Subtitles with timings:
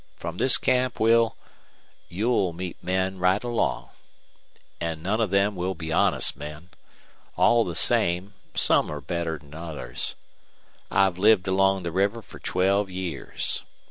[0.17, 1.37] From this camp we'll
[2.09, 3.89] you'll meet men right along.
[4.79, 6.69] An' none of them will be honest men.
[7.37, 10.15] All the same, some are better'n others.
[10.89, 13.61] I've lived along the river fer twelve years.